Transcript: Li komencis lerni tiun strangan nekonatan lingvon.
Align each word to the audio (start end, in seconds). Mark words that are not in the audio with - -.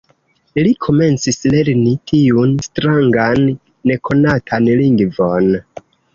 Li 0.59 0.69
komencis 0.85 1.37
lerni 1.55 1.91
tiun 2.13 2.57
strangan 2.69 3.45
nekonatan 3.93 4.73
lingvon. 4.83 5.55